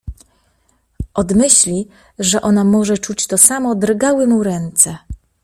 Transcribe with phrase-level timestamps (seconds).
[1.13, 1.87] Od myśli,
[2.19, 4.97] że ona może czuć to samo, drgały mu ręce.